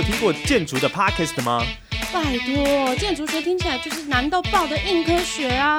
[0.00, 1.62] 有听过建筑的 Podcast 吗？
[2.10, 5.78] 拜托，建筑学听起来就是难到爆的硬科学啊！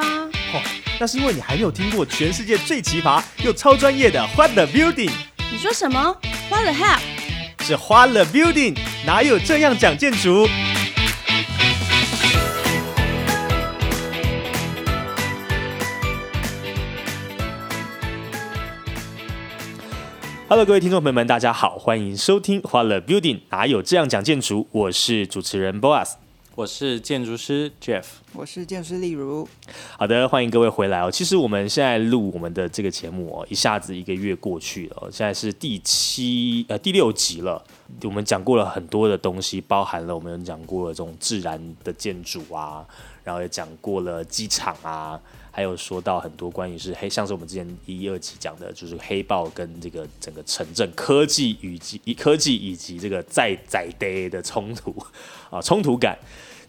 [0.53, 0.61] 哦，
[0.99, 5.09] 那是因为你还没有听过全世界最奇葩又超专业的 What the Building。
[5.51, 6.15] 你说什么
[6.51, 6.99] ？What the hell？
[7.65, 10.47] 是 What the Building，哪有这样讲建筑
[20.51, 24.67] ？Hello，各位听众朋友们，大家好，欢迎收听《花了 Building》，哪有这样讲建筑？
[24.73, 26.15] 我是主持人 Boas，
[26.55, 29.47] 我是建筑师 Jeff，我是建筑师例如。
[29.97, 31.09] 好的，欢迎各位回来哦。
[31.09, 37.63] 其实我们现在录我们的这个节目哦，一下子一个月过去了，现在是第七呃第六集了。
[38.03, 42.85] 我们讲过了很多的东西，包含了我们讲过了这种自然的建筑啊，
[43.23, 45.17] 然后也讲过了机场啊。
[45.51, 54.95] 还有说到很多关于是黑，像是我们之前一二集讲的，就是黑豹跟这个整个城镇科技以及科技以及这个在在地的冲突
[55.49, 56.17] 啊冲突感。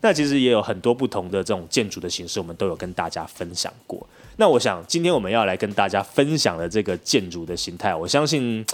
[0.01, 4.05] 那其实也有很多不同的这种建筑的形式，我们都有跟大家分享过。
[4.37, 8.67] 那我想今天我们要来跟大家分享的这个建筑的形态，我相信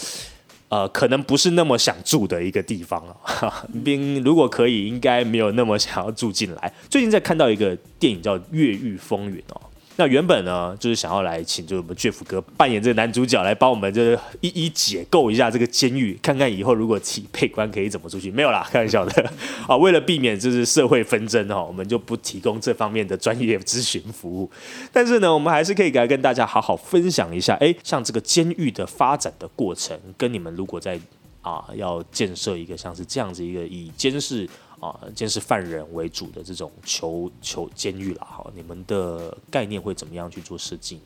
[0.70, 3.68] 呃可能不是那么想住的一个地方啊。
[3.84, 6.72] 并如果可以，应该没有那么想要住进来。
[6.88, 9.60] 最近在看到一个电影叫《越狱风云》哦。
[10.00, 18.30] 那原本呢，就是想要来请，就是我们 Jeff 哥扮演这个男主角，来帮我们就是一一解构一下这个监狱，看看以后如果起配官可以怎么出去。
[18.30, 19.32] 没有啦，开玩笑的
[19.66, 19.76] 啊。
[19.76, 24.48] 为了避免就是社会纷争哈，我们就不提供这方面的专业咨询服务。
[24.92, 30.96] 但是呢，我们还是可以来跟大家好好分享一下，哎，像这个监狱的发展的过程，跟你们如果在
[31.42, 34.48] 啊要建设一个像是这样子一个以监视。
[34.80, 41.02] 啊，监视犯人为主的这种囚囚监狱了哈，你们的概念会怎么样去做设计呢？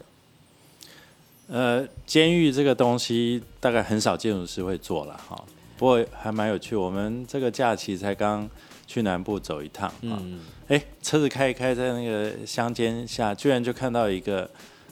[1.48, 5.42] 呃，监狱这个东西大概很少建筑师会做了哈，
[5.76, 6.76] 不过还蛮有趣。
[6.76, 8.48] 我们这个假期才刚
[8.86, 10.22] 去南部走一趟啊，
[10.68, 14.48] 哎，车子开一开，在那个乡间下，居然就看到一个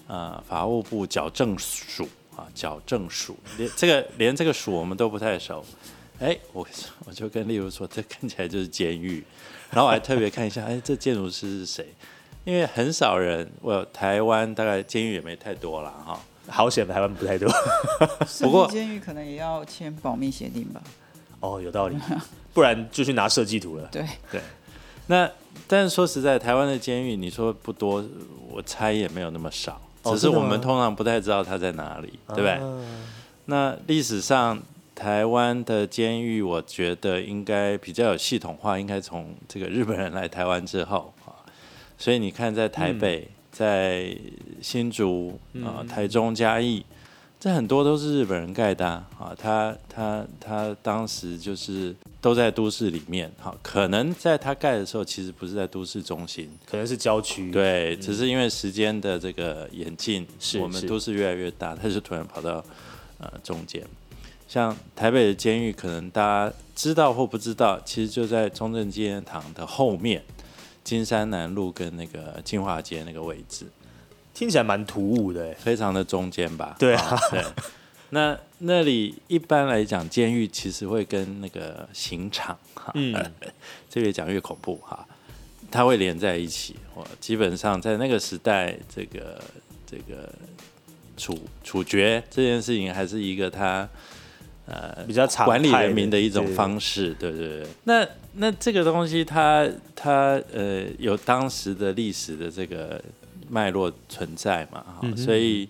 [0.07, 5.65] 呃法务部矫正署啊，矫正署，连这个连这个署我们都不太熟。
[6.21, 6.67] 哎，我
[7.07, 9.25] 我就跟例如说，这看起来就是监狱，
[9.71, 11.87] 然后我还特别看一下，哎，这建筑师是谁？
[12.45, 17.51] 因为很少人，我台湾大概监狱也没太多了哈，好险台湾不太多。
[18.41, 20.83] 不过监狱可能也要签保密协定吧？
[21.41, 21.97] 哦，有道理，
[22.53, 23.89] 不然就去拿设计图了。
[23.91, 24.43] 对对，
[25.07, 25.31] 那
[25.67, 28.05] 但是说实在，台湾的监狱你说不多，
[28.51, 32.61] 我猜也没有那么少，只是我们通常不太知道它在哪里，对不对？
[33.47, 34.61] 那历史上。
[35.01, 41.33] 台湾的监狱，我觉得应该比较有系统化，应该从这个日本人来台湾之后 啊，
[41.97, 44.15] 所以你看，在台北、在
[44.61, 46.85] 新竹啊、台中、嘉义，
[47.41, 49.35] 这很多都是日本人盖的啊。
[49.39, 57.51] 他他他当时就是都在都市里面，哈，可能在他盖的时候，其实不是在都市中心，可能是郊区。
[57.51, 60.27] 对，只是因为时间的这个演进，
[60.61, 62.63] 我们都市越来越大，他就突然跑到
[63.17, 63.83] 呃中间。
[64.51, 70.21] 像台北的监狱，可能大家知道或不知道，其实就在中正纪念堂的后面，
[70.83, 73.67] 金山南路跟那个金华街那个位置，
[74.35, 76.75] 听起来蛮突兀的，非常的中间吧？
[76.81, 77.45] 对啊，对。
[78.11, 83.15] 那那里一般来讲，监狱其实会跟那个刑场，哈，嗯，
[83.89, 85.07] 这越讲越恐怖哈，
[85.71, 86.75] 它会连在一起。
[86.97, 89.41] 我基本上在那个时代，这个
[89.87, 90.29] 这个
[91.17, 93.89] 处处决这件事情，还是一个他。
[94.71, 97.67] 呃，比较管理人民的一种方式，对对对。
[97.83, 103.03] 那那这个东西，它它呃有当时的历史的这个
[103.49, 104.85] 脉络存在嘛？
[105.01, 105.69] 哈，所以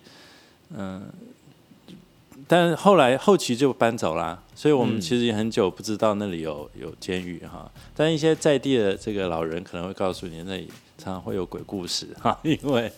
[0.76, 1.08] 嗯，
[2.46, 7.70] 但是后来后期就搬走了，所以我们其实也很久不知道那里有有监狱哈。
[7.96, 10.68] 但一些在地的这个老人可能会告诉你，那里
[10.98, 12.92] 常常会有鬼故事哈，因为。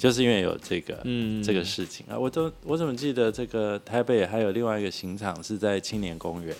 [0.00, 1.42] 就是因为有这个嗯。
[1.42, 2.06] 这个事情。
[2.08, 6.56] 啊，我都我怎么记得这个台北还有另外一个刑场是在青年公园，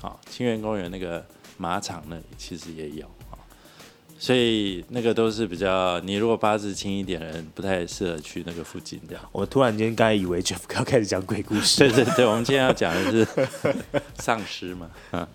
[0.00, 1.24] 好，青年公园那个
[1.56, 3.38] 马场那里其实也有啊，
[4.18, 9.24] 所以那个都是比较你如果八字轻一点的人不太适合去那个附近这样。
[9.30, 13.26] 我突然间刚才以为 Jeff 要开始讲鬼故事， 对对对，我们今天要讲的是
[14.18, 15.28] 丧尸嘛，啊，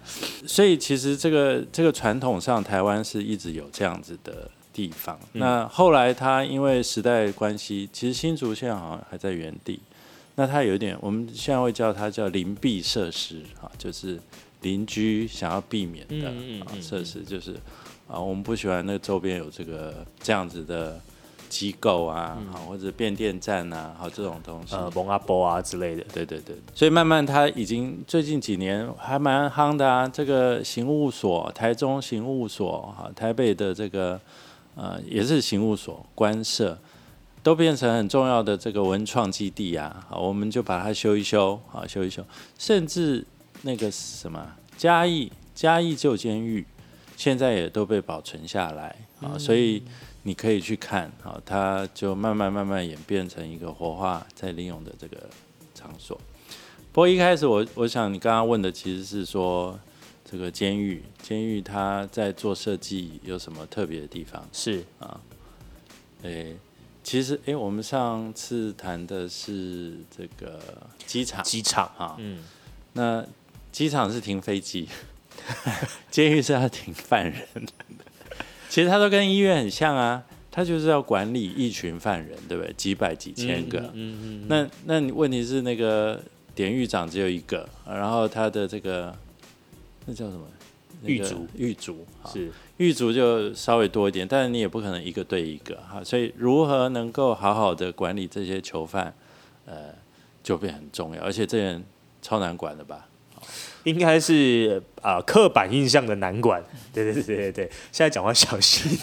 [0.45, 4.49] 所以其实这个这个传统上台湾是一直有这样子的。
[4.73, 9.79] 地方，那后来他因为时代关系，其实新竹现在好像还在原地。
[10.35, 14.19] 那他有一点，我们现在会叫它叫邻避设施啊，就是
[14.61, 16.27] 邻居想要避免的
[16.65, 17.53] 啊设施，就是
[18.07, 20.99] 啊，我们不喜欢那个周边有这个这样子的
[21.49, 24.75] 机构啊，好、或者变电站啊，好这种东西。
[24.75, 26.03] 呃，蒙阿波啊之类的。
[26.11, 30.07] 对对对，所以慢慢它已经最近几年还蛮夯的啊。
[30.07, 34.19] 这个刑务所，台中刑务所，哈，台北的这个
[34.75, 36.77] 呃也是刑务所官舍，
[37.41, 40.05] 都变成很重要的这个文创基地啊。
[40.09, 42.25] 好，我们就把它修一修，好修一修，
[42.57, 43.25] 甚至
[43.63, 46.65] 那个什么嘉义嘉义旧监狱，
[47.17, 49.83] 现在也都被保存下来啊，所以。
[50.25, 55.17] 你可以去看，好，它就慢慢慢慢演变成一个活化在利用的这个
[55.75, 56.17] 场所。
[56.93, 59.77] 不过一开始我我想你刚刚问的其实是说
[60.33, 64.43] 这个监狱，监狱它在做设计有什么特别的地方？
[64.51, 65.21] 是啊，
[66.23, 66.55] 诶，
[67.03, 70.59] 其实诶，我们上次谈的是这个
[71.05, 72.43] 机场，机场啊，嗯，
[72.93, 73.23] 那
[73.71, 74.89] 机场是停飞机，
[76.09, 77.71] 监狱是要停犯人的。
[78.69, 82.73] 其实它都跟医院很像啊，他就是要管理一群犯人，对不对？
[82.73, 86.19] 几百几千个，嗯嗯，那那你问题是那个
[86.55, 89.15] 典狱长只有一个，然后他的这个
[90.05, 90.45] 那叫什么？
[91.05, 99.13] 狱卒，狱卒是狱卒就稍微多一点，但是你也不可能一个对一个哈，所以如何能够好好的管理这些囚犯，
[99.65, 99.89] 呃，
[100.41, 101.83] 就变很重要，而且这人
[102.21, 103.05] 超难管的吧？
[103.83, 106.63] 应该是啊，刻板印象的难管。
[106.93, 108.97] 对对对对对现在讲话小心。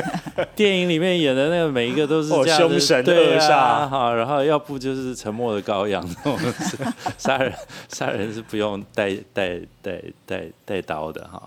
[0.54, 6.06] 电影里面演的那个每一个都是这样凶神恶煞哈，然后要不就是沉默的羔羊，
[7.16, 7.52] 杀人
[7.88, 11.42] 杀人是不用带带带带带刀的哈。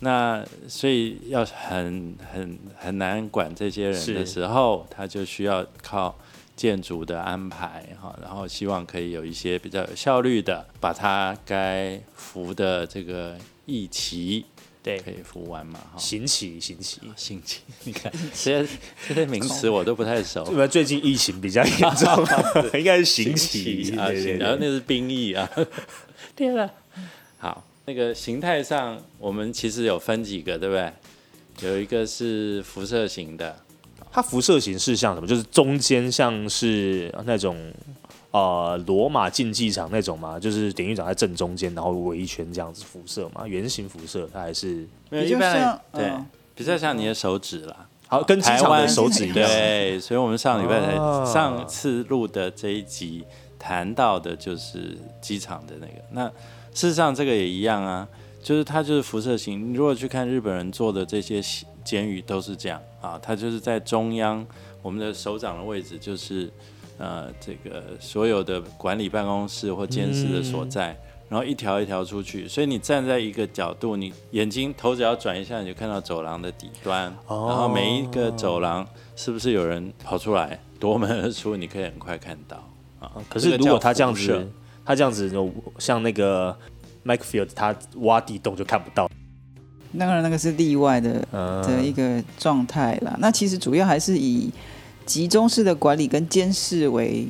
[0.00, 6.16] 那所以要很很很难管这些人的时候，他就需要靠。
[6.58, 14.44] 建筑的安排哈，然后希望可以有一些比较有效率的，把它该服的这个义旗，
[14.82, 15.96] 对，可以服完嘛哈。
[15.96, 18.68] 行旗，行旗，行旗， 你看这些
[19.06, 20.44] 这些名词我都不太熟。
[20.50, 22.26] 因为最近疫情比较严重，
[22.76, 24.10] 应该是行旗啊，
[24.40, 25.48] 然后那是兵役啊。
[26.34, 26.68] 对了，
[27.38, 30.92] 好，那个形态上我们其实有分几个，对不对？
[31.60, 33.64] 有一个是辐射型的。
[34.10, 35.26] 它辐射形式像什么？
[35.26, 37.56] 就是中间像是那种
[38.30, 46.12] 呃罗马竞技场那种嘛，就是典狱长在正中间，然后围一圈这样子辐射嘛，圆形辐射，它还是一般对，
[46.54, 47.86] 比较像你的手指啦。
[48.10, 49.34] 好，跟机场的手指一样。
[49.34, 50.94] 对，所以我们上礼拜才
[51.30, 53.22] 上次录的这一集
[53.58, 55.92] 谈到的就是机场的那个。
[56.12, 56.26] 那
[56.72, 58.08] 事实上这个也一样啊，
[58.48, 59.70] 就是它就是辐射型。
[59.70, 61.42] 你如果去看日本人做的这些。
[61.84, 64.46] 监狱都是这样啊，它就是在中央，
[64.82, 66.52] 我们的首长的位置就是
[66.98, 70.94] 呃这个所有的管理办公室或监视的所在，
[71.30, 78.86] 然后一条一条出去，所以你站在一个角度，你眼睛头只要转一下，你就看到走廊的底端，然后每一个走廊
[79.16, 82.62] 是不是有人跑出来夺门而出，你可以很快看到
[83.00, 83.12] 啊。
[83.30, 84.46] 可是如果他这样子，
[84.84, 85.32] 他这样子
[85.78, 86.54] 像那个
[87.08, 89.10] Mike Field，他挖地洞就看不到。
[89.98, 91.26] 当然，那个是例外的
[91.66, 93.16] 的一个状态啦。
[93.20, 94.50] 那其实主要还是以
[95.06, 97.26] 集中式的管理跟监视为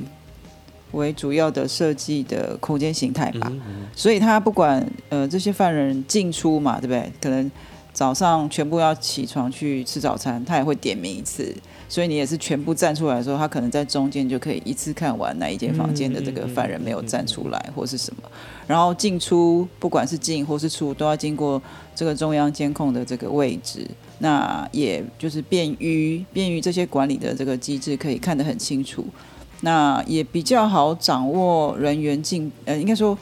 [0.91, 3.53] 为主要的设计的空间形态吧。
[3.95, 7.13] 所以，他不管呃这些犯人进出嘛，对不对？
[7.21, 7.49] 可能
[7.93, 11.55] 早上全部要起床去吃早餐，他也会点名一次。
[11.89, 18.23] 所以你也是全部站出来的时候，他可能在中间就可以一次看完哪一间房间的这个犯人没有站出来或是什么，
[18.69, 21.61] 然后进出不管是进或是出都要经过
[21.97, 23.85] 这个中央监控的这个位置，
[24.21, 29.05] 那也就是便于便于这些管理的这个机制可以看得很清楚，
[29.63, 33.19] 那也比较好掌握人员进呃应该说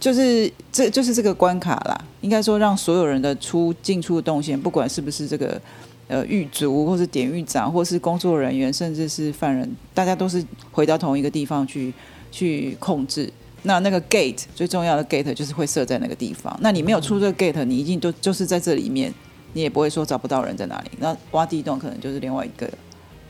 [0.00, 5.60] 就是这就是这个关卡啦，应该说让所有人的出进出动线，不管是不是这个。
[6.06, 11.90] 呃，狱卒或是典狱长，或是工作人员，甚至是犯人，大家都是回到同一个地方去
[12.30, 13.32] 去控制。
[13.64, 16.56] 那那个 gate 最重要的 gate 就是会设在那个地方。
[16.62, 19.12] 那你没有出这个 gate，你一定都就是在这里面，
[19.52, 20.90] 你也不会说找不到人在哪里。
[20.98, 22.70] 那挖地洞可能就是另外一个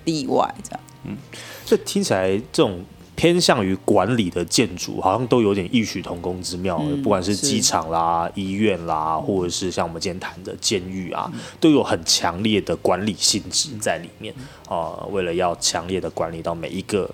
[0.04, 0.80] 例外，这样。
[1.04, 1.16] 嗯，
[1.64, 2.84] 这听起来这种。
[3.16, 6.78] 偏向于管理的建筑，好像都有点异曲同工之妙。
[7.00, 14.34] 不管是机场啦、医院啦，或者是像我们今天谈的监狱啊，都有很强烈的管理性质在里面。
[14.68, 17.08] 啊，为了要强烈的管理到每一个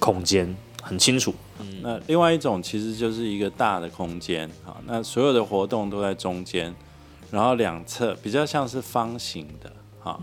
[0.00, 1.34] 空间，很清楚。
[1.82, 6.74] 那另外一种其实就是一个大的空间，好，那所有的活动都在中间，
[7.30, 10.22] 然后两侧比较像是方形的，好，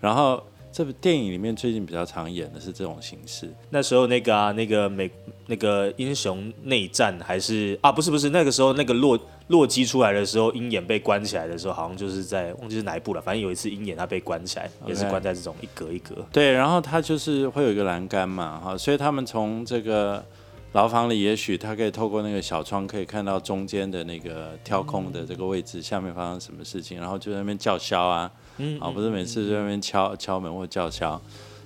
[0.00, 3.52] 然后这部电影里面最近比较常演的是这种形式。
[3.70, 5.10] 那时候那个啊，那个美
[5.46, 9.18] 那个英雄内战还是啊，不是不是，那个时候那个洛
[9.50, 16.14] 洛基出来的时候，鹰眼被关起来的时候，好像就是在忘记是哪一部了，反正有一次鹰眼他被关起来，也是关在这种一格一格。
[16.32, 20.24] 对，然后他就是会有一个栏杆嘛，哈，所以他们从这个
[20.72, 31.20] 牢房里，也许他可以透过那个小窗，可以看到中间的那个挑空的这个位置，下面发生什么事情，然后就在那边叫嚣啊，嗯啊，不是每次在那边敲敲门或叫嚣。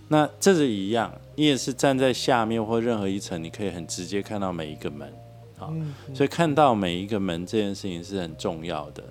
[0.09, 5.12] 那这是一样，你也是站在下面或任何一层，你可以很直接看到每一个门，
[5.58, 5.68] 啊，
[6.14, 9.02] 所以看到每一个门这件事情是很重要的。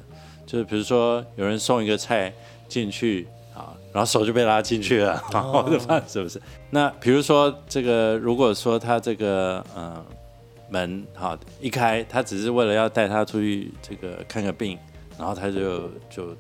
[0.46, 2.32] 就是比如说有人送一个菜
[2.68, 6.42] 进去啊，然后手就被拉进去了， 然后就发生什么事？
[6.70, 10.06] 那比如说这个，如果说他这个呃
[10.70, 14.78] 门好一开，他只是为了要带他出去这个看个病，
[15.18, 16.36] 然后他就就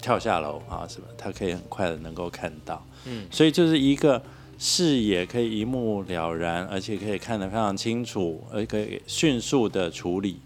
[0.00, 2.82] 跳下楼啊什么，他可以很快的能够看到。
[3.04, 4.20] 嗯，所以就是一个
[4.62, 10.38] 视野可以一目了然，而且可以看得非常清楚，而且可以迅速的处理，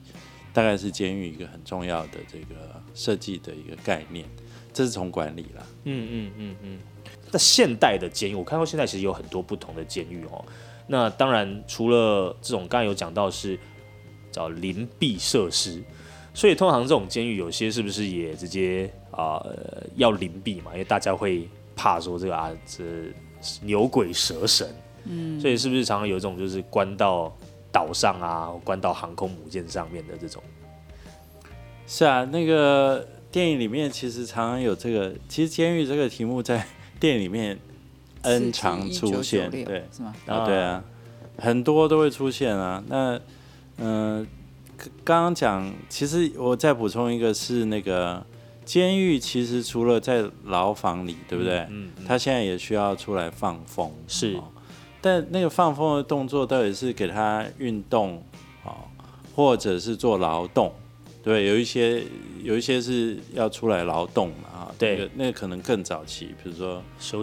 [0.52, 2.54] 大概是监狱一个很重要的这个
[2.94, 4.24] 设计的一个概念。
[4.72, 5.66] 这是从管理啦。
[5.82, 6.78] 嗯嗯嗯嗯。
[7.32, 10.44] 那现代的监狱，我看到现在其实有很多不同的监狱哦。
[10.86, 13.58] 那当然，除了这种刚才有讲到是
[14.30, 15.82] 叫临闭设施，
[16.32, 19.44] 所以通常这种监狱有些是不是也直接啊、
[19.96, 20.70] 要临闭嘛？
[20.70, 22.84] 因为大家会怕说这个啊这
[23.62, 24.68] 牛鬼蛇神，
[25.04, 27.34] 嗯，所以是不是常常有一种就是关到
[27.70, 30.42] 岛上啊，关到航空母舰上面的这种？
[31.86, 36.66] 是啊，那个电影里面其实常常有这个，其实监狱这个题目在
[36.98, 37.58] 电影里面
[38.22, 40.14] N 常出现，对，是吗？
[40.26, 40.82] 啊，对啊，
[41.36, 42.82] 很多都会出现啊。
[42.88, 43.20] 那，
[43.76, 44.26] 嗯、
[44.78, 48.24] 刚刚刚讲，其实我再补充一个是那个
[48.64, 51.58] 监狱，其实除了在牢房里，对不对？
[51.70, 54.34] 嗯，嗯他现在也需要出来放风，是。
[54.36, 54.44] 哦。
[55.00, 58.22] 但那个放风的动作到底是给他运动
[58.64, 58.88] 哦，
[59.34, 60.72] 或者是做劳动？
[61.22, 62.02] 对，有一些
[62.42, 64.96] 有一些是要出来劳动嘛，啊，对。
[64.96, 66.82] 那个那个可能更早期，比如说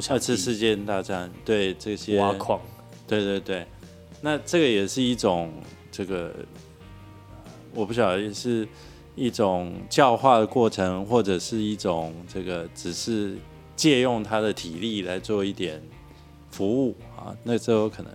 [0.10, 2.20] 二次世界大战，对这些。
[2.20, 2.60] 挖矿，
[3.08, 3.66] 对对对，
[4.22, 5.52] 那这个也是一种
[5.92, 6.34] 这个，
[7.74, 8.68] 我不晓得也是
[9.16, 13.38] 一种教化的过程，或者是一种这个只是
[13.76, 15.82] 借用他的体力来做一点
[16.50, 18.12] 服务啊，那这有可能。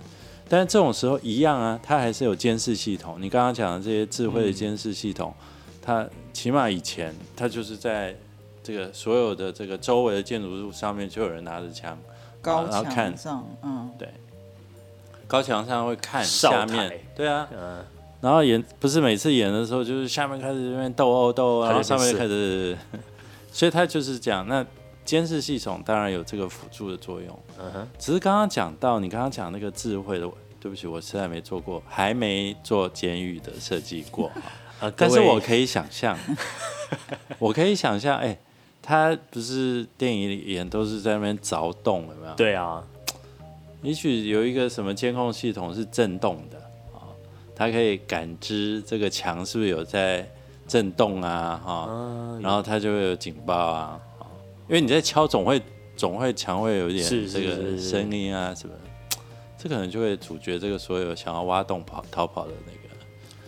[0.49, 3.21] 但是这种时候一样啊，它还是有监视系统。
[3.21, 5.35] 你刚刚讲的这些智慧的监视系统，
[5.83, 8.17] 它起码以前它就是在
[8.63, 11.99] 这个所有的这个周围的建筑物上面就有人拿着枪，
[12.41, 13.91] 高然后看墙上，嗯，
[15.27, 17.85] 高墙上会看下面，对啊，嗯、
[18.27, 22.77] 然后演不是每次演的时候，就是下面开始这边斗殴斗殴，然后上面就开始，
[23.53, 24.67] 所以他就是讲那
[25.05, 30.29] 监视系统当然有这个辅助的作用，嗯哼，只是刚刚讲到你刚刚讲那个智慧的，
[30.59, 34.27] 对不起，我实在没做过，还没做监狱的设计过，
[34.83, 36.19] 啊，但是我可以想象，
[37.39, 38.37] 我可以想象，哎，
[38.83, 42.35] 他不是电影里演都是在那边凿洞，有没有？
[42.35, 42.83] 对啊，
[43.83, 46.59] 也许有一个什么监控系统是震动的。
[46.59, 46.66] 啊，
[47.57, 50.29] 它可以感知这个墙是不是有在
[50.69, 54.29] 震动啊，哈、嗯，然后它就会有警报啊，啊
[54.69, 55.61] 因为你在敲总会
[55.97, 58.75] 总会墙会有一点这个声音啊什么，
[59.57, 62.79] 这可能就会阻绝这个所有想要挖洞跑逃跑的那个。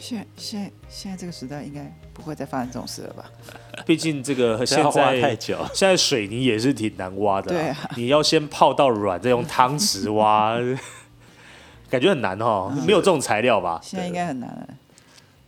[0.01, 3.31] 现现在现在这个时代应该不会再发生这种事了吧？
[3.85, 10.57] 毕竟这个 现挖太久， 现在水泥也是挺难挖的、对啊，你要先泡到软，再用汤匙挖，
[11.91, 13.81] 感觉很难哦，没有这种材料吧？
[13.83, 14.69] 现在应该很难了。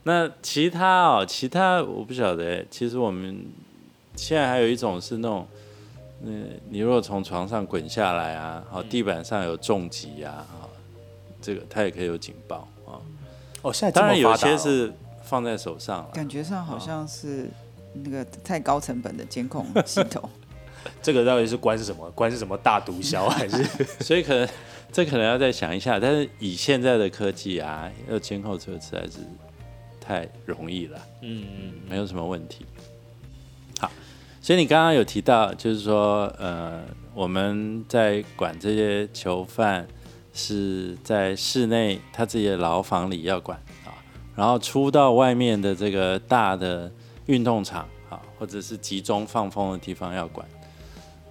[0.04, 2.64] 那其他哦，其他我不晓得。
[2.70, 3.44] 其实我们
[4.16, 5.46] 现在还有一种是那种，
[6.22, 10.64] 嗯，你如果从床上滚下来啊，好，地板上有重击啊，啊，
[11.42, 12.96] 这个它也可以有警报啊。
[13.60, 14.90] 哦，现在当然有些是
[15.22, 17.50] 放在手上了，感觉上好像是
[17.92, 20.28] 那个太高成本的监控系统。
[21.02, 22.10] 这个到底是关什么？
[22.12, 23.64] 关是什么大毒枭还是？
[24.04, 24.48] 所以可能
[24.92, 25.98] 这可能要再想一下。
[25.98, 29.18] 但是以现在的科技啊，要监控这个实在是
[30.00, 30.98] 太容易了。
[31.22, 32.64] 嗯嗯没有什么问题。
[33.78, 33.90] 好，
[34.40, 36.82] 所以你刚刚有提到，就是说，呃，
[37.14, 39.86] 我们在管这些囚犯
[40.32, 43.92] 是在室内他自己的牢房里要管啊，
[44.34, 46.90] 然后出到外面的这个大的
[47.26, 50.46] 运动场啊，或者是集中放风的地方要管。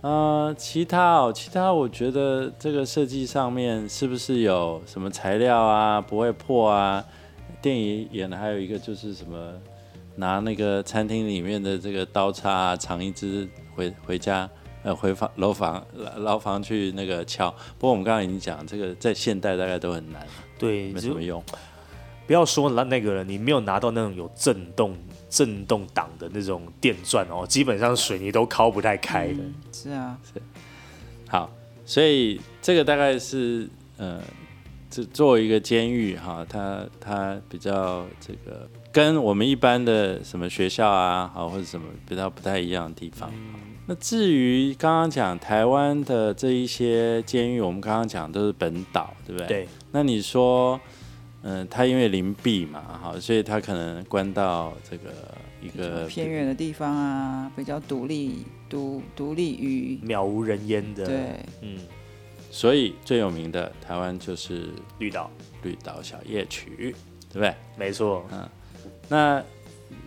[0.01, 7.03] 呃，其他哦，其他我觉得这个设计上面是不是有什么材料啊不会破啊？
[7.61, 9.53] 电影演的还有一个就是什么
[10.15, 14.49] 拿那个餐厅里面的这个刀叉啊，藏一支回回家
[14.83, 17.51] 呃回房楼房牢房去那个敲。
[17.77, 20.25] 不过我们刚刚已经讲，这个在现代大概都很难，
[20.57, 21.43] 对，没什么用。
[22.25, 24.95] 不要说那那个了，你没有拿到那种有震动
[25.29, 29.43] 震动档的那种电钻哦，基本上水泥都敲不太开的。
[29.71, 30.41] 是啊，是。
[31.27, 31.51] 好，
[31.85, 34.19] 所以这个大概是呃，
[34.89, 43.31] 这作为一个监狱哈，它它比较这个跟我们一般的什么学校啊，好或者什么比较不太一样的地方。
[43.85, 49.47] 那至于刚刚讲台湾的这一些监狱，我们刚刚讲都是本岛，对不对？
[49.47, 49.67] 对。
[49.91, 50.79] 那你说？
[51.41, 55.09] 嗯，它因为临闭嘛，好，所以它可能关到这个
[55.61, 61.05] 一个偏远的地方啊，比较独立、独独立于渺无人烟的。
[61.05, 61.79] 对，嗯，
[62.51, 65.31] 所以最有名的台湾就是绿岛，
[65.63, 66.93] 绿岛小夜曲，
[67.31, 67.55] 对不对？
[67.77, 68.49] 没错，嗯，
[69.07, 69.43] 那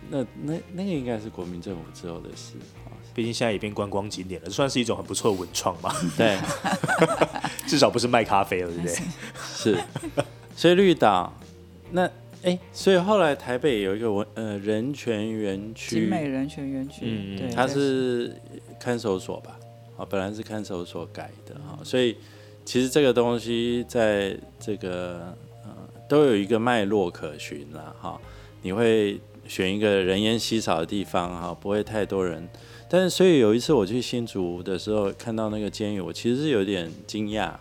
[0.09, 5.91] 那那那个应该是国民政府之后的事啊，毕竟现在也变观光景点了，算是一种很不错的文创嘛。
[6.15, 6.37] 对，
[7.65, 8.95] 至少不是卖咖啡了，对不对？
[9.55, 9.83] 是。
[10.55, 11.33] 所以绿岛，
[11.91, 12.09] 那
[12.43, 18.35] 哎，所以后来台北有一个文呃人权园区，景美人权园区，嗯，对，它是
[18.79, 19.57] 看守所吧？
[19.97, 22.17] 啊，本来是看守所改的哈，所以
[22.65, 25.69] 其实这个东西在这个呃
[26.09, 28.19] 都有一个脉络可循了哈。
[28.61, 32.47] 你会选一个人烟稀少的地方哈，不会太多人。
[32.89, 37.51] 但是所以有一次我去新竹的时候，看到那个监狱，我其实是有点惊讶。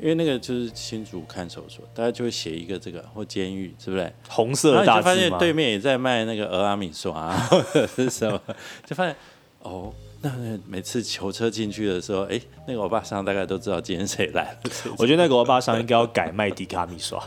[0.00, 4.12] 因为那个就是新竹看守所，大家就会写一个这个或监狱，是不是？
[4.28, 7.48] 红色的大字发现对面也在卖那个俄阿米刷啊，
[7.94, 8.40] 是什么？
[8.86, 9.14] 就发现
[9.60, 9.92] 哦，
[10.22, 10.32] 那
[10.66, 14.70] 每次囚车进去的时候，哎，那个欧巴桑大概都知道今天谁来了。
[14.96, 17.22] 我觉得那个欧巴桑应该要改卖迪卡米刷，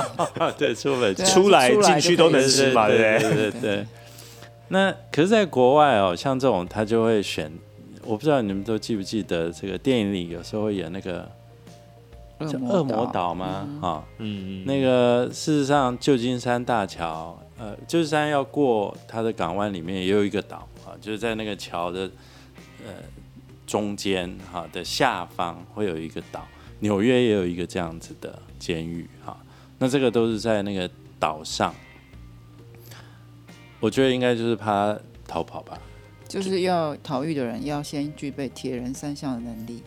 [0.58, 3.86] 对，出门 出来进去都能吃嘛，对对对对。
[4.68, 7.50] 那可是，在国外哦，像这种他就会选，
[8.04, 11.26] 我不知道你们都记不记得，这个电影里有时候会演那个。
[12.46, 13.68] 叫恶魔岛吗？
[13.82, 22.10] 啊，嗯嗯，那个事实上，旧金山大桥，呃，旧金山要过它的港湾里面也有一个岛啊，就是在那个桥的
[22.86, 22.92] 呃
[23.66, 26.46] 中间哈的下方会有一个岛。
[26.80, 29.36] 纽约也有一个这样子的监狱哈，
[29.78, 31.74] 那这个都是在那个岛上，
[33.80, 35.76] 我觉得应该就是怕逃跑吧。
[36.28, 39.82] 就是要逃狱的人要先具备铁人三项的能力，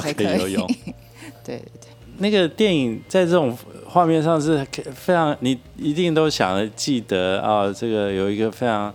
[0.00, 0.38] 才可以。
[0.38, 0.66] 游泳。
[1.44, 8.94] 对对对，那个电影在这种画面上是非常，你一定都想着记得啊，这个有一个非常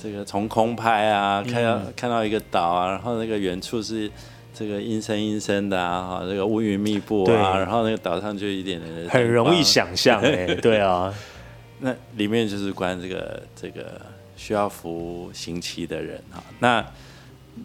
[0.00, 4.10] 这个从空拍啊，看到看到一个岛啊，然后那个远处是
[4.52, 11.12] 这个阴森阴森的啊，哈，这个乌云密布啊，然后那个岛上就一点点很容易想象哎，对啊，
[11.80, 14.00] 那里面就是关这个这个
[14.36, 16.84] 需要服刑期的人哈，那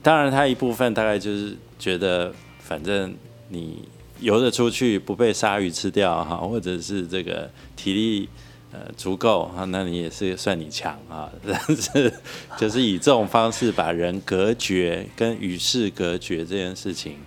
[0.04, 2.32] 当然他一部分大概就是觉得
[2.68, 3.16] 反正
[3.50, 3.88] 你。
[4.20, 8.28] 游得出去不被鲨鱼吃掉哈，或者是这个体力
[8.72, 11.30] 呃足够哈，那你也是算你强啊。
[11.46, 12.12] 但是
[12.58, 17.18] 就是以这种方式把人隔绝，跟与世隔绝这件事情，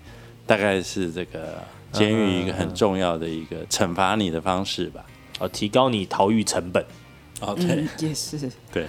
[0.48, 5.06] 大概是这个监狱一个很重要的一个惩罚你的方式吧。
[5.38, 6.84] 哦，提高你逃狱成本。
[7.40, 8.84] 哦，对，也是对。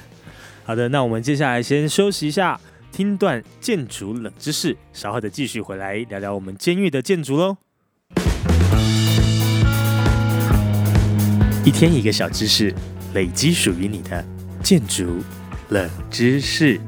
[0.63, 2.59] 好的，那我们接下来先休息一下，
[2.91, 7.57] 听段建筑冷知识，稍后的继续回来聊聊我们监狱的建筑喽。
[11.63, 12.73] 一天一个小知识，
[13.13, 14.25] 累积属于你的
[14.61, 15.23] 建筑
[15.69, 16.79] 冷知识。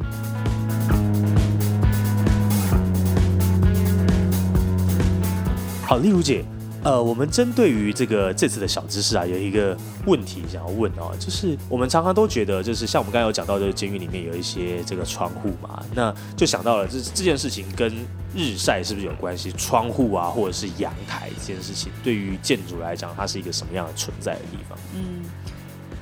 [5.83, 6.43] 好，丽如姐。
[6.83, 17.89] 呃，我们针对于这个这次的小知识啊，有一个问题想要问哦，就是我们常常都觉得，就是像我们刚刚有讲到，就是监狱里面有一些这个窗户嘛，那就想到了这这件事情跟
[18.35, 19.51] 日晒是不是有关系？
[19.53, 24.77] 窗户啊，或者是阳台这件事情，对于建筑来讲，它是一个什么样的存在的地方？
[24.93, 25.23] 嗯。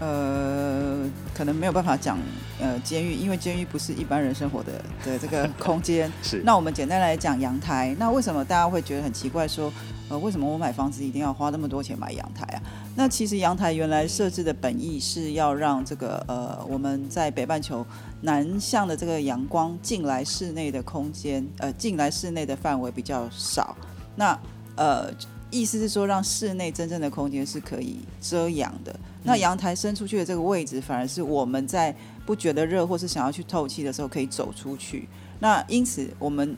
[0.03, 2.17] 呃，可能没有办法讲
[2.59, 6.11] 呃监狱，因为监狱不是一般人生活的的这个空间。
[6.23, 6.41] 是。
[6.43, 7.95] 那我们简单来讲阳台。
[7.99, 9.47] 那为什么大家会觉得很奇怪？
[9.47, 9.71] 说
[10.11, 12.61] 呃，为什么我买房子一定要花那么多钱买阳台啊？
[12.95, 17.85] 那其实阳台原来设置的本意是要让这个呃我们在北半球
[18.21, 23.75] 南向的这个阳光进来室内的空间，呃进来室内的范围比较少。
[24.15, 24.37] 那
[24.75, 25.09] 呃。
[25.53, 28.99] 意思是说，让室内真正的空间是可以遮阳的。
[29.21, 31.93] 那阳台伸出去的这个位置，反而是我们在
[32.25, 35.09] 不觉得热或是想要去透气的时候可以走出去。
[35.41, 36.55] 那因此，我们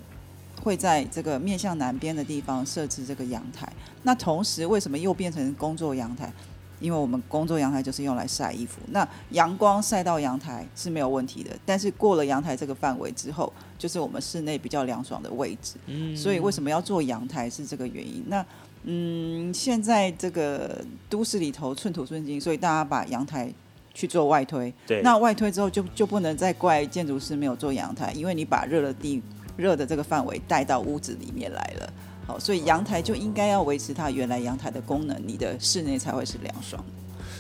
[0.64, 3.72] 会在这个面向南边的地方设置这个阳台。
[4.04, 6.32] 那同时，为什么又变成工作阳台？
[6.80, 15.76] 因为我们工作阳台就是用来晒衣服，那阳光晒到阳台是没有问题的，但是过了阳台这个范围之后，就是我们室内比较凉爽的位置。
[15.86, 18.22] 嗯，所以为什么要做阳台是这个原因。
[18.28, 18.46] 那
[18.84, 23.50] 嗯，现在这个都市里头寸土寸金，所以大家把阳台
[23.94, 24.74] 去做外推。
[24.86, 29.22] 对，那外推之后就就不能再怪建筑师没有做阳台，因为你把热的地
[29.56, 31.94] 热的这个范围带到屋子里面来了。
[32.26, 36.84] 好，所以阳台就应该要维持它原来阳台的功能，你的室内才会是凉爽。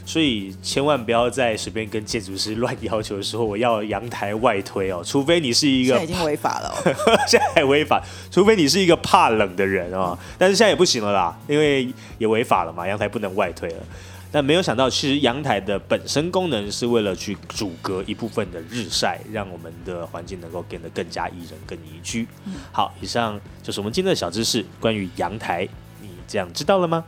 [0.06, 6.76] 所以千万不要再随便跟建筑师乱要求的时候我要阳台外推哦，除非你是一个已经违法了，
[7.26, 10.17] 现在还违法，除非你是一个怕冷的人哦。
[10.38, 13.78] 但是现在也不行了啦，因为也违法了嘛，阳台不能外推了。
[14.34, 22.28] 但没有想到，其实阳台的本身功能是为了去阻隔一部分的日晒，让我们的环境能够变得更加宜人、更宜居。
[22.72, 25.69] 好，以上就是我们今天的小知识，关于阳台，
[26.02, 27.06] 你这样知道了吗？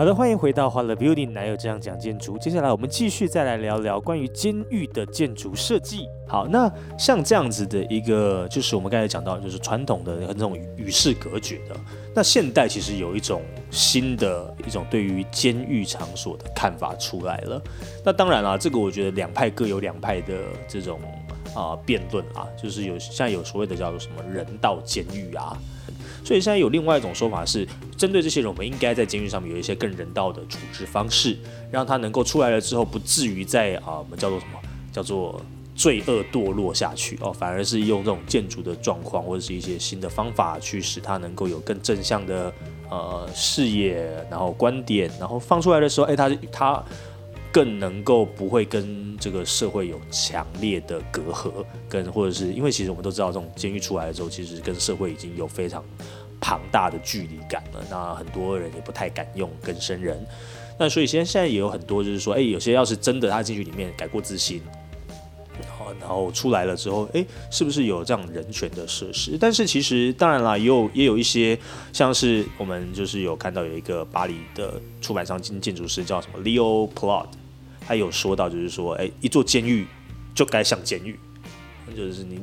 [0.00, 2.38] 好的，欢迎回到欢乐 Building，哪有这样讲建筑？
[2.38, 6.08] 接下来我们继续再来聊聊关于监狱的建筑设计。
[6.26, 11.76] 好，那像这样子的一个，就是我们刚才讲到，就是传统的那种与世隔绝的。
[12.14, 17.62] 那现代其实有一种新的一种对于监狱场所的看法出来了。
[18.02, 20.34] 那当然啦，这个我觉得两派各有两派的
[20.66, 20.98] 这种
[21.54, 25.54] 啊辩论啊，就是有现在有所谓的叫做什么人道监狱啊。
[26.24, 31.36] 所以现在有另外一种说法是，针对这些人，我们应该在监狱上面有一些更人道的处置方式，
[31.70, 34.58] 让他能够出来了之后，不至于在啊我们叫做什么
[34.92, 35.40] 叫做
[35.74, 42.52] 罪恶堕落下去哦，反而是用这种建筑的状况或者是一些新的方法，去使他能够有更正向的
[42.90, 46.84] 呃视野，然后观点，然后放出来的时候，哎，他他
[47.52, 55.84] 更能够不会跟这个社会有强烈的隔阂，跟或者是因为其实我们都知道，这种监狱出来的时候，其实跟社会已经有非常。
[56.42, 60.18] 庞大的距离感了，那很多人也不太敢用跟生人，
[60.78, 64.62] 那所以现在现在也有很多就是说，哎，有些要是真的他进去里面改过自新，
[65.98, 69.36] 然后出来了之后，哎，是不是有这样人权的设施？
[69.40, 71.58] 但是其实当然啦，也有也有一些
[71.92, 77.26] 像是我们就是有看到有一个巴黎的出版商兼建筑师叫什么 Leo Plot，
[77.80, 79.86] 他有说到就是说，哎，一座监狱
[80.34, 81.18] 就该像监狱，
[81.96, 82.38] 就是你。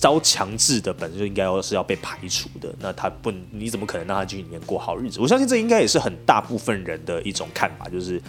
[0.00, 5.20] 遭强制的本身就应该要是要被排除的，那他不，你怎么可能让他去里面过好日子？
[5.20, 8.20] 我相信这应该也是很大部分人的一种看法，就是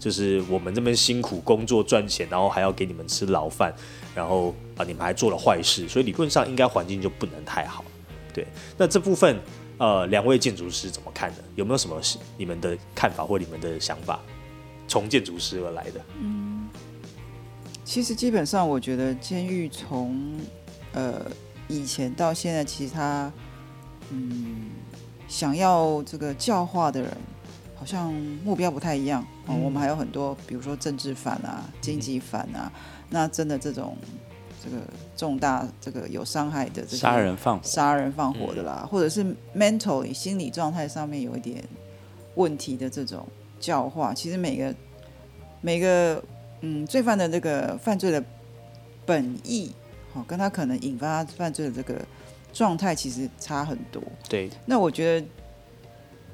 [0.00, 3.72] 就是我们这边辛苦工作赚钱，然后还要给你们吃牢饭，
[4.14, 7.84] 然后啊你们还做了坏事，所以理论上应该环境就不能太好。
[8.34, 8.44] 对，
[8.76, 9.38] 那这部分
[9.78, 11.38] 呃两位建筑师怎么看呢？
[11.54, 12.00] 有没有什么
[12.36, 14.18] 你们的看法或你们的想法？
[14.88, 16.68] 从建筑师而来的，嗯，
[17.84, 20.36] 其实基本上我觉得监狱从
[20.94, 21.24] 呃，
[21.68, 23.32] 以前到现在，其实他，
[24.10, 24.70] 嗯，
[25.26, 27.10] 想要这个教化的人，
[27.74, 28.12] 好像
[28.44, 29.26] 目标不太一样。
[29.46, 32.70] 哦，我们还有很多，比如说政治犯啊、经济犯啊，
[33.08, 33.96] 那真的这种
[34.62, 34.76] 这个
[35.16, 39.24] 重大这个有伤害的，杀人放杀人放火的啦，或者是
[39.56, 41.64] mentally 心理状态上面有一点
[42.34, 43.26] 问题的这种
[43.58, 44.74] 教化，其实每个
[45.62, 46.22] 每个
[46.60, 48.22] 嗯罪犯的这个犯罪的
[49.06, 49.72] 本意。
[50.14, 51.98] 哦，跟他可能引发犯罪的这个
[52.52, 54.02] 状态其实差很多。
[54.28, 55.26] 对，那我觉得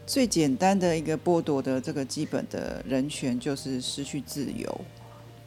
[0.04, 4.80] 最简单的一个剥夺的这个基本的人权就是失去自由。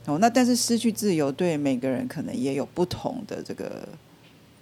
[0.05, 3.87] 哦，那但是失去自由对每个人可能也有不同的这个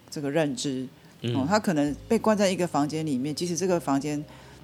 [0.09, 0.87] 这个认知。
[1.35, 4.23] 哦，他可能被关在一个房间里面，即使这个房间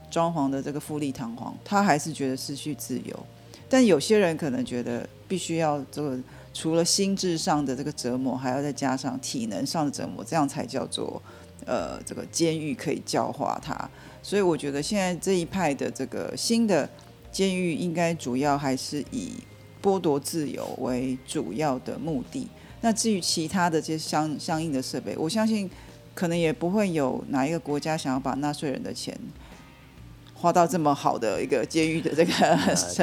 [0.10, 3.26] 装潢的这个富丽堂皇，他还是觉得失去自由。
[3.70, 6.18] 但有些人可能觉得必须要这个。
[6.56, 11.22] 除了心智上的这个折磨，还要再加上体能上的折磨，这样才叫做
[11.66, 13.78] 呃，这个监狱可以教化他。
[14.24, 16.90] 所以我觉得现在这一派的这个新的
[17.30, 19.34] 监狱，应该主要还是以
[19.84, 22.48] 剥夺自由为主要的目的。
[22.80, 25.70] 那至于其他的这些相相应的设备，我相信
[26.14, 29.14] 可能也不会有哪一个国家想要把纳税人的钱。
[30.46, 32.32] 花到这么好的一个监狱的这个，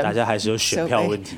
[0.00, 1.36] 大家还是有选票问题。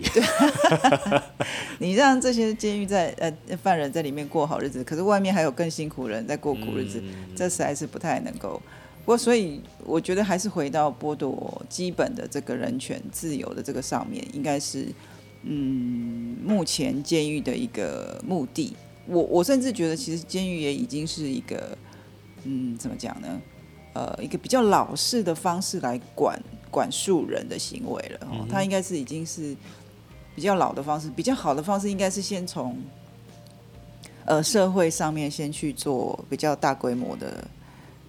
[1.80, 7.02] 你让这些监狱在呃犯人在里面过好日子，可是外面还有更辛苦人在过苦日子，
[7.34, 8.60] 这实在是不太能够。
[9.02, 14.88] 不过，所以我觉得还是回到剥夺基本的这个人权自由的这个上面，应该是
[15.44, 18.76] 嗯目前监狱的一个目的。
[19.06, 21.78] 我我甚至觉得，其实监狱也已经是一个
[22.44, 23.40] 嗯怎么讲呢？
[23.94, 29.56] 呃，一个比较老式的方式来管管束人的行为了，哦，他应该是已经是
[30.34, 32.76] 比较老的方式，比较好的方式应该是先从
[34.24, 37.46] 呃社会上面先去做比较大规模的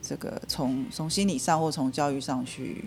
[0.02, 2.84] 这个从从心理上或从教育上去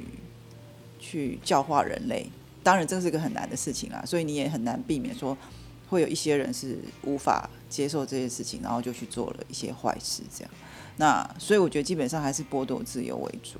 [0.99, 2.29] 去教化人类。
[2.65, 5.39] 当然，这是一个很难的事情啊，所以你也很难避免说
[5.89, 10.51] 会有一些人是无法接受这些事情，然后就去做了一些坏事，这样。
[10.99, 13.59] 那所以我觉得基本上还是剥夺自由为主。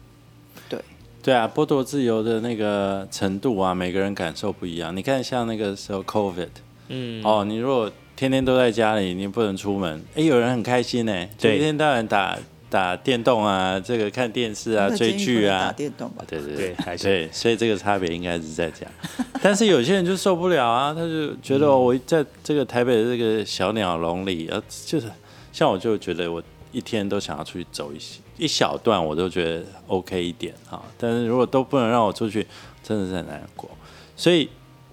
[0.69, 0.79] 对，
[1.23, 4.95] 对啊，剥夺自由的那个程度啊，每个人感受不一样。
[4.95, 6.49] 你看，像那个时候 COVID，
[6.89, 12.37] 嗯，哦，你如果天天都在家里，你不能出门，哎，有人很开心呢，对一天到晚打
[12.69, 16.25] 打电动啊，这个看电视啊，追剧啊打啊，电动吧。
[16.27, 18.93] 对对对还是对，所以这个差别应该是在这样。
[19.41, 25.09] 但是有些人就受不了啊，他就觉得哦我在这个台北的这个小鸟笼里，呃，就是
[25.53, 30.83] 像我就觉得我一天都想要出去走一些一小段，我都觉得 OK 一点哈。
[30.97, 32.47] 但是如果都不能让我出去，
[32.83, 33.69] 真的是很难过。
[34.17, 34.49] 所以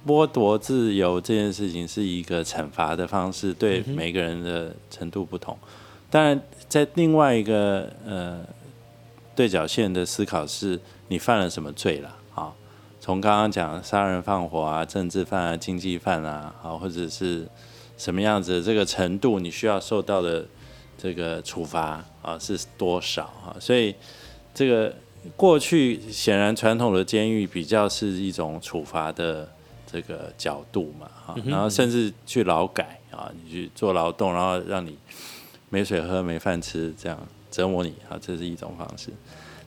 [0.06, 5.58] 剥夺自由这件事情是一个惩罚的方式，对每个人的程度不同。
[6.10, 8.40] 当然，在另外一个呃
[9.36, 12.54] 对角线的思考是，你犯了什么罪了啊？
[13.02, 17.48] 从刚刚讲杀人放火啊、政治犯啊、经济犯啊，啊，或者是
[17.98, 20.46] 什么样子的这个程度，你需要受到的
[20.98, 23.56] 这个处罚啊是多少啊？
[23.60, 23.94] 所以
[24.54, 24.94] 这个
[25.36, 29.50] 过去显然传统的监狱比较是一种处罚的
[29.92, 34.98] 这个角度嘛，啊，然后甚至去劳改啊，你去做劳动，然后让你
[35.70, 39.10] 没水喝、没饭吃，这样折磨你啊，这是一种方式。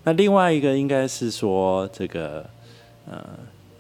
[0.04, 2.48] 那另外一个应该是说，这个
[3.10, 3.22] 呃，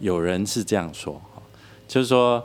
[0.00, 1.40] 有人是这样说哈，
[1.86, 2.44] 就是说，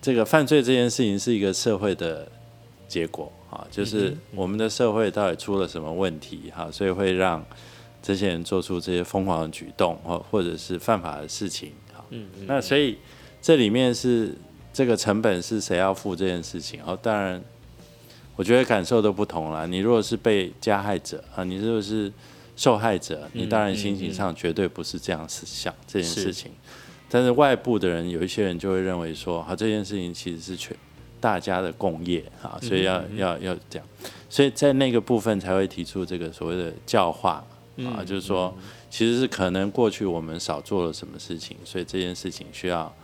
[0.00, 2.26] 这个犯罪这件事情是一个社会的
[2.88, 7.44] 结果啊，就是我们的社会到底出了什么问题哈，所以会让
[8.02, 12.04] 这些人做出这些疯狂的举动或或者是犯法的事情哈。
[12.10, 12.98] 嗯嗯那所以
[13.40, 14.34] 这里面是
[14.72, 16.80] 这个成本是谁要付这件事情？
[16.84, 17.42] 哦，当然，
[18.36, 19.66] 我觉得感受都不同啦。
[19.66, 22.12] 你如果是被加害者啊，你如果是
[22.56, 26.50] 受害者，你当然心情上绝对不是这样思想这件事情。
[27.08, 30.76] 但是外部的人，有一些人就会认为说，啊，这件事情其实是全
[31.24, 33.88] 大家的共业啊，所以要要要这样，
[34.28, 37.42] 所以在那个部分才会提出这个所谓的教化
[37.78, 38.54] 啊，就是说，
[38.90, 42.94] 其实是可能过去我们少做了什么事情，所以这件事情需要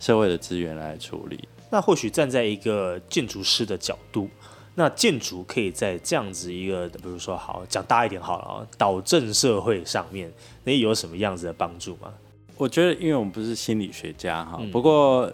[0.00, 1.38] 社会的资源来处理。
[1.68, 4.30] 那或许站在一个建筑师的角度，
[4.74, 10.32] 那建筑可以在这样子一个，比如说好讲大一点好了啊，导正社会上面，
[10.64, 12.10] 那有什么样子的帮助吗？
[12.56, 15.30] 我觉得，因为我们不是心理学家哈，不过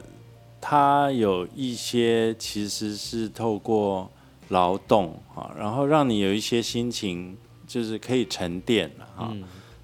[0.62, 4.09] 他有一些其实是透过
[4.48, 9.35] 劳动啊，然后让你有一些心情，就是可以沉淀啊，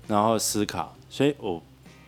[0.06, 0.94] 然后思考。
[1.10, 1.60] 所以我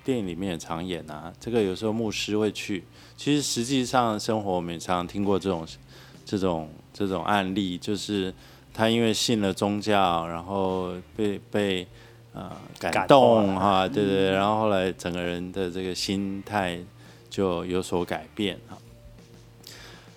[0.03, 2.85] 电影里面也常演啊，这个有时候牧师会去，
[3.17, 5.67] 其实实际上生活我们也常常听过这种
[6.25, 8.33] 这种这种案例，就是
[8.73, 11.87] 他因为信了宗教，然后被被。
[12.33, 16.79] 呃，感感动动哈，对对对，然后后来整个人的这个心态
[17.31, 18.77] 就有所改变哈。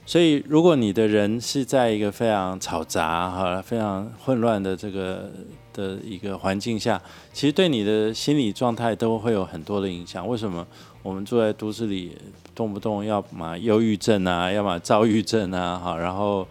[0.06, 5.32] 所以，如果你的人是在一个非常嘈杂哈、非常混乱的这个
[5.71, 10.28] 的一个环境下，其实对你的心理状态都会有很多的影响。
[10.28, 10.67] 为什么
[11.02, 12.17] 我们住在都市里，
[12.54, 16.45] 动不动要么忧郁症啊，要么躁郁症啊，哈，然后。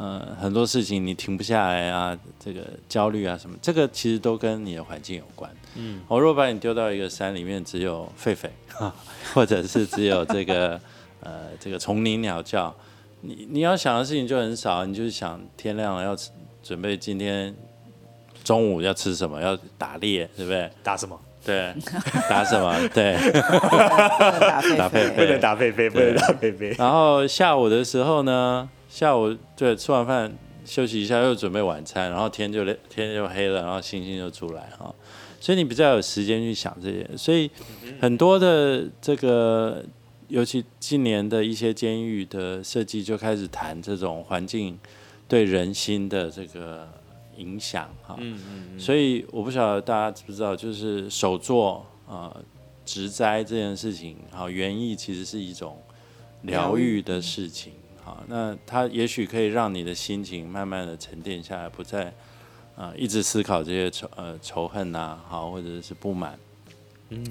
[0.00, 5.50] 呃，很多事情你停不下来啊，这个焦虑啊什么，这个其实都跟你的环境有关。
[5.76, 8.48] 嗯，我如果把你丢到一个山里面，只有狒狒，
[9.34, 10.80] 或者是只有这个
[11.22, 12.74] 呃这个丛林鸟叫，
[13.20, 16.16] 你你要想的事情就很少，你就是想天亮了要
[16.62, 17.54] 准备今天
[18.42, 20.70] 中午要吃什么，要打猎，对不对？
[20.82, 21.20] 打什么？
[21.44, 21.74] 对，
[22.26, 22.74] 打什么？
[22.94, 23.18] 对。
[23.32, 26.74] 打打狒狒不能打狒狒，不能打狒狒。
[26.78, 34.92] 然后下午的时候呢，下午对吃完饭休息一下，又准备晚餐，然后天就天就黑了，然后星星就出来哈，
[35.40, 37.48] 所以你比较有时间去想这些，所以
[38.00, 39.82] 很多的这个，
[40.28, 44.78] 尤其近年的一些监狱的设计就开始谈这种环境
[45.28, 46.88] 对人心的这个
[47.36, 48.38] 影响哈，嗯
[48.74, 52.44] 嗯所以我不晓得大家知不知道，就是手作呃
[52.84, 55.80] 植栽这件事情，好园艺其实是一种
[56.42, 57.72] 疗愈的事情，
[58.10, 62.12] 好，那它也许可以让你的心情慢慢的沉淀下来，不再
[62.74, 66.36] 呃一直思考这些仇呃仇恨呐、好或者是不满，
[67.10, 67.24] 嗯，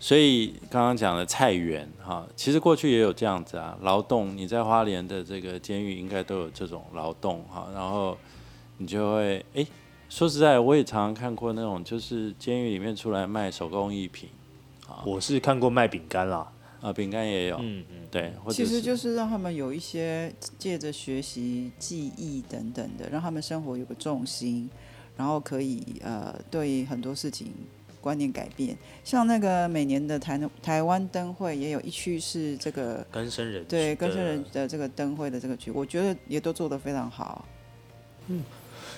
[0.00, 8.16] 所以刚刚讲的菜园哈，其实过去也有这样子啊，劳动你在花莲的这个监狱应该都有这种劳动哈，然后
[8.78, 9.66] 你就会哎。
[10.06, 14.28] 说实在，我也常常看过那种，就是监狱里面出来卖手工艺品
[15.04, 16.46] 我是看过卖饼干啦，
[16.84, 24.68] 啊，饼干也有，嗯嗯，对，或者其实就是让他们有一些借着学习记忆等等的，让他们生活有个重心，
[25.16, 27.50] 然后可以呃对很多事情
[28.02, 28.76] 观念改变。
[29.02, 37.46] 像那个每年的台台湾灯会也有一区是这个根生人对根生人的这个灯会的这个区，我觉得也都做得非常好。
[38.26, 38.44] 嗯。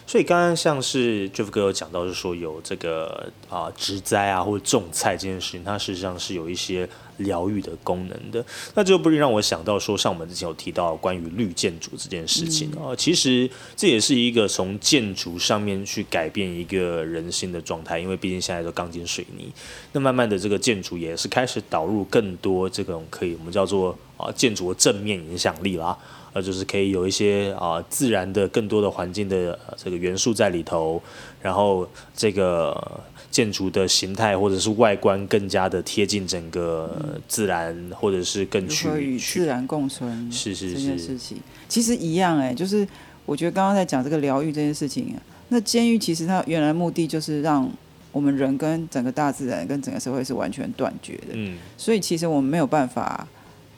[0.09, 6.89] 所以刚刚像是 Jeff 哥有讲到，是说有这个啊植栽啊或者种菜这件事情，它实际上是有一些
[7.19, 8.45] 疗愈的功能的。
[8.75, 19.53] 那这就不禁让我想到说，像我们之前有提到关于绿建筑这件事情啊，其实这也是一个从建筑上面去改变一个人心的状态，因为毕竟现在都钢筋水泥，
[19.93, 25.97] 那慢慢的这个建筑也是开始导入更多这种可以我们叫做啊建筑的正面影响力啦。
[26.33, 31.03] 呃，就是可以有一些啊自然的更多的环境的这个元素在里头，
[31.41, 33.01] 然后这个
[33.31, 41.39] 建筑的形态或者是外观更加的贴近整个自然，或者是更趋与自然共存是是是这件事情，
[41.71, 42.87] 其实一样哎，就是
[43.25, 45.17] 我觉得刚刚在讲这个疗愈这件事情，
[45.49, 47.67] 那监狱其实它原来目的就是让
[48.13, 53.27] 我们人跟整个大自然跟整个社会是完全断绝的，嗯，所以其实我们没有办法。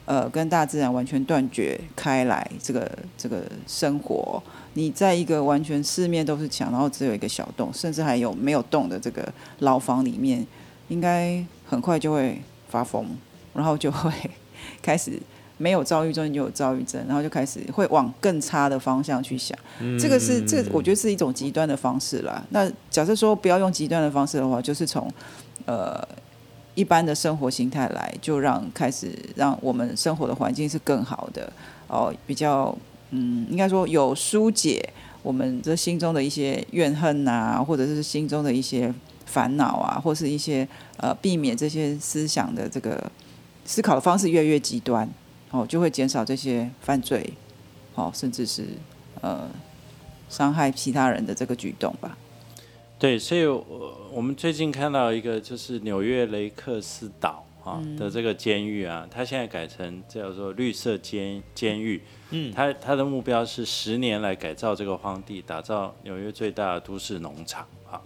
[0.09, 4.41] 呃，跟大自然完全断绝开来，这个这个生活，
[4.73, 10.43] 你在一个完全四面都是墙，然后只有一个小洞，甚至还有没有洞的这个牢房里面，
[10.87, 13.05] 应该很快就会发疯，
[13.53, 14.11] 然后就会
[14.81, 15.11] 开始
[15.59, 19.55] 没有躁郁症就有躁郁症，然后就开始会往更差的方向去想。
[19.99, 22.43] 这个是这，我觉得是一种极端的方式啦。
[22.49, 25.07] 那假设说不要用极端的方式的话，就是从
[25.67, 26.03] 呃。
[26.79, 31.51] 一般的生活形态来，就让开始让我们生活的环境是更好的
[31.87, 32.73] 哦，比较
[33.09, 34.81] 嗯，应该说有疏解
[35.21, 38.93] 我们这心中的一些怨恨呐，或者是心中的一些
[39.25, 40.65] 烦恼啊，或是一些
[40.95, 43.11] 呃，避免这些思想的这个
[43.65, 45.05] 思考的方式越来越极端
[45.51, 47.33] 哦，就会减少这些犯罪
[47.95, 48.63] 哦，甚至是
[49.19, 49.49] 呃
[50.29, 52.17] 伤害其他人的这个举动吧。
[52.99, 62.01] 对，所以，我我们最近看到一个，就是纽约雷克斯岛啊的这个监狱啊，它现在改成叫做绿色监监狱。
[62.31, 68.01] 嗯，它它的目标是十年来改造这个荒地，打造纽约最大的都市农场啊。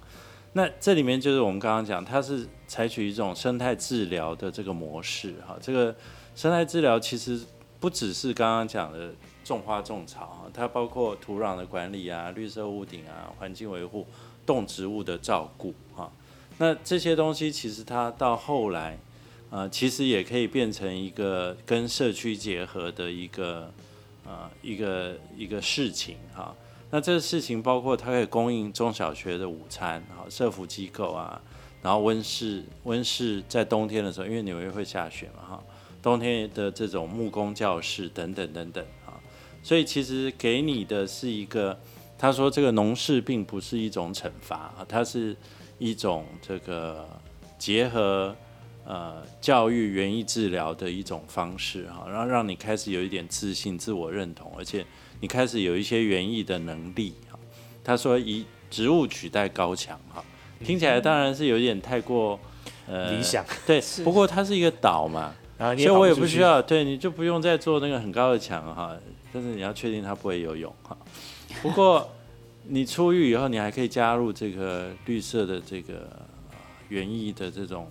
[0.52, 5.58] 那这里面就是我们刚刚讲，它是采取一种生态治疗的这个模式哈。
[5.60, 5.96] 这个
[6.36, 7.42] 生态治疗其实
[7.80, 9.12] 不只是刚刚讲的
[9.44, 14.06] 种花种草啊，它包括土壤的管理啊、绿色屋顶啊、环境维护。
[14.46, 16.12] 动植物的照顾，哈，
[16.58, 18.98] 那这些东西其实它到后来，
[19.50, 23.72] 呃，其实也可以变成一个跟社区结合的一个，
[24.26, 26.54] 呃，一个一个事情，哈。
[26.92, 31.42] 那这个事情包括它可以供应中小学的午餐，哈，社福机构啊，
[31.82, 35.64] 然后温室温室在冬天的时候，因为纽约会下雪嘛，哈，
[36.02, 39.16] 冬天的这种木工教室等等等等，啊，
[39.64, 41.80] 所以其实给你的是一个。
[42.24, 45.36] 他说：“这个农事并不是一种惩罚啊，它是
[45.78, 47.06] 一种这个
[47.60, 48.34] 结合
[48.86, 54.86] 呃教育、园艺治疗的一种方式哈，然后让你开始有一点自信、自我认同，而且
[55.20, 57.38] 你开始有一些园艺的能力哈。”
[57.84, 60.24] 他说：“以植物取代高墙哈，
[60.64, 62.40] 听起来当然是有点太过
[62.88, 63.82] 呃理想，对。
[64.02, 68.96] 不过它是一个岛嘛，所以我也不需要对你就不用再做那个很高的墙哈，
[69.34, 70.98] 但是你要确定它不会游泳哈。”
[71.64, 72.12] 不过，
[72.68, 76.12] 你出狱以后，你还可以加入这个绿色的这个
[76.90, 77.90] 园艺的这种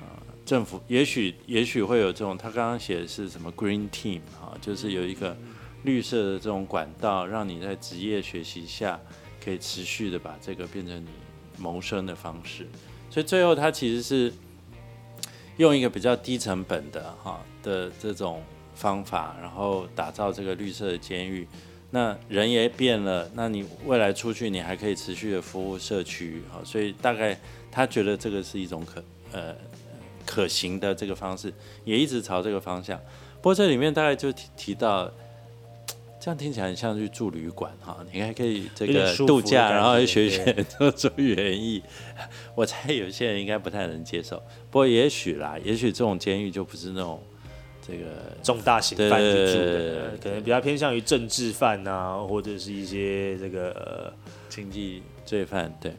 [0.00, 0.06] 呃
[0.46, 2.38] 政府，也许也许会有这种。
[2.38, 5.36] 他刚刚写的是什么 Green Team 哈，就是有一个
[5.82, 9.00] 绿色的这种管道，让你在职业学习下
[9.44, 11.08] 可以持续的把这个变成你
[11.58, 12.68] 谋生的方式。
[13.10, 14.32] 所以最后，他其实是
[15.56, 18.40] 用一个比较低成本的哈的这种
[18.76, 21.48] 方法，然后打造这个绿色的监狱。
[21.94, 27.38] 那人也变了，那你未来出去，你还可以持续的服务社区，好，所以大概
[27.70, 29.54] 他觉得这个是一种可呃
[30.24, 31.52] 可行的这个方式，
[31.84, 32.98] 也一直朝这个方向。
[33.42, 35.12] 不过这里面大概就提提到，
[36.18, 41.82] 这样听起来很像去住旅馆哈，你还可以这个度假，然后学学 做做园艺。
[42.54, 47.22] 我猜有些人应该不太能接受，不过也许啦，也许这种监狱就不是那种。
[47.84, 48.04] 这个
[48.44, 54.14] 重大刑犯住的，可能比较偏向于政治犯啊，或者是一些这个
[54.48, 55.76] 经济罪犯。
[55.80, 55.92] 对，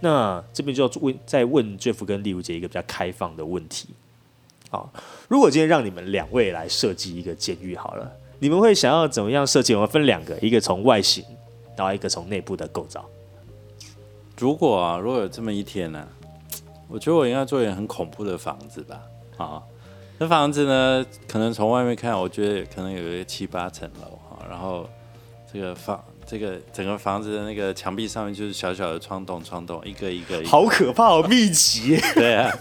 [0.00, 3.90] 那这边就要问，再问 Jeff 跟丽如姐一个比较开放的问题。
[4.68, 4.92] 好，
[5.28, 8.10] 如果今天让你们两位来设计一个监狱，好了，
[8.40, 9.76] 你们会想要怎么样设计？
[9.76, 11.24] 我们分两个，一个从外形，
[11.76, 13.08] 然后一个从内部的构造。
[14.36, 16.04] 如果啊，如果有这么一天呢，
[16.88, 19.00] 我觉得我应该做一个很恐怖的房子吧。
[19.36, 19.62] 啊。
[20.18, 24.44] 这房子呢，可能从外面看，我觉得可能有一个七八层楼哈。
[24.48, 24.88] 然后
[25.52, 31.96] 这个房这这个整个房子的那个墙壁上面就是小小的窗洞，窗洞一个一个，好可怕，好密集。
[32.14, 32.52] 对啊，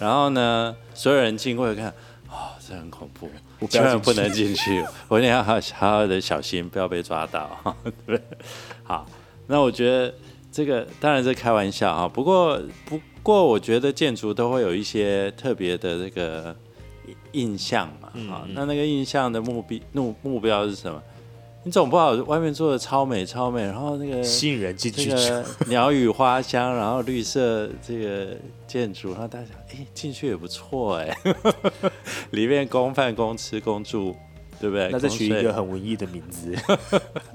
[0.00, 1.88] 然后呢，所有人经过一看，
[2.30, 3.28] 哦，这很恐怖，
[3.58, 7.50] 我不要不能进去，我一定要好好好的小心，不要被抓到。
[8.06, 8.18] 对，
[8.82, 9.06] 好，
[9.46, 10.14] 那我觉得
[10.50, 16.56] 这个当然是开玩笑啊，不过不过我觉得建筑都会有一些特别的这个
[17.32, 21.02] 印象嘛，啊，那那个印象的目标目目标是什么？
[21.64, 25.10] 你总不好外面做的超美超美，然后那个吸引人进去，
[25.66, 28.36] 鸟语花香，然后绿色这个
[28.66, 31.14] 建筑，然后大家哎进去也不错哎，
[32.30, 34.16] 里面公饭公吃公住，
[34.60, 34.88] 对不对？
[34.90, 36.56] 那再取一个很文艺的名字。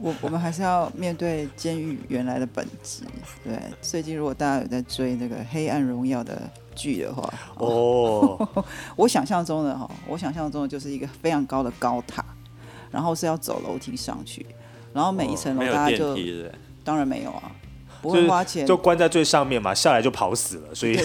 [0.02, 3.04] 我我们还是要面对监狱原来的本质。
[3.44, 6.42] 对，最近如果大家有在追那个《黑暗荣耀》的
[6.76, 8.66] 剧的话，哦，
[8.96, 12.24] 我想象中的哈，我想象中的就是一个非常高的高塔。
[12.92, 14.46] 然后是要走楼梯上去，
[14.94, 16.16] 然后每一层楼大家就
[16.84, 17.52] 当然没有啊，
[18.04, 20.96] 不会花钱，就关在最上面嘛，下来就跑死了，所以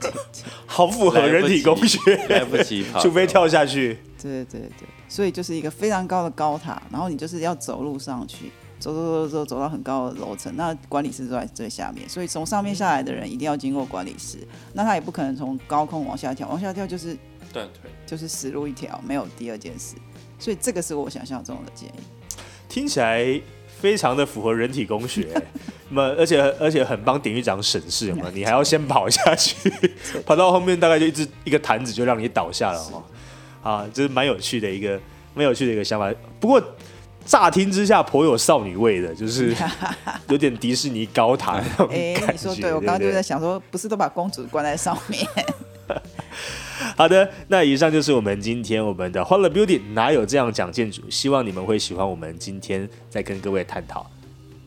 [0.64, 1.98] 好符合人体工学，
[2.30, 3.98] 来不及跑，除非跳下去。
[4.18, 14.38] 对对对，所以就是一个非常高的高塔，然后你就是要走路上去，走走走走走到很高的楼层，那管理室都在最下面，所以从上面下来的人一定要经过管理室，
[14.72, 17.16] 那他也不可能从高空往下跳，往下跳就是
[17.52, 19.96] 断腿，就是死路一条，没有第二件事。
[20.38, 21.92] 所以这个是我想象中的建议，
[22.68, 23.40] 听起来
[23.80, 25.28] 非常的符合人体工学，
[25.88, 29.70] 那么而且而且很帮典狱长审视嘛， 你还要先跑下去，
[30.26, 33.02] 跑到后面大概就一只一个坛子就让你倒下了哦，
[33.62, 35.00] 啊，这是蛮有趣的一个
[35.34, 36.62] 蛮有趣的一个想法，不过
[37.26, 39.54] 乍听之下颇有少女味的，就是
[40.30, 42.54] 有点迪士尼高塔那种感觉。
[42.54, 45.26] 对我刚刚就在想说，不是都把公主关在上面？
[46.96, 51.02] 好的，那以上就是我们今天我们的欢乐 Beauty 哪有这样讲建筑？
[51.10, 54.08] 希望你们会喜欢我们今天在跟各位探讨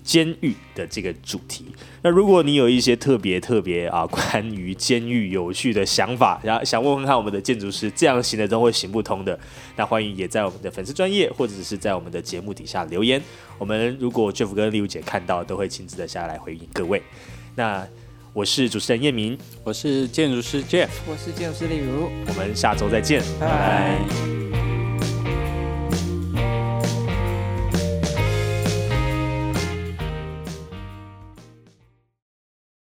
[0.09, 1.65] 监狱的这个主题。
[2.01, 9.39] 那如果你有一些特别特别啊关于监狱有趣的想法，然后想问问看我们的建筑师这样行的都会行不通的，
[9.75, 13.21] 那欢迎也在我们的粉丝专业或者是在我们的节目底下留言。
[13.59, 17.03] 我们如果 Jeff 跟丽茹姐看到，都会亲自的下来回应各位。
[17.55, 17.87] 那。
[18.31, 24.58] 我是主持人叶明，我是建筑师 Jeff，我是建筑师丽如，我们下周再见，拜拜。